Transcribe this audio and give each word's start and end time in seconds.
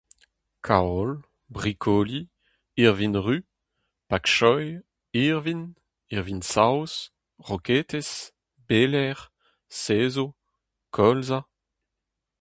Kaol, 0.65 1.11
brikoli, 1.53 2.21
irvin-ruz, 2.83 3.41
pak 4.09 4.23
choï, 4.35 4.67
irvin, 5.25 5.61
irvin-saoz, 6.15 6.93
roketez, 7.47 8.09
beler, 8.67 9.17
sezv, 9.81 10.25
kolza… 10.95 11.39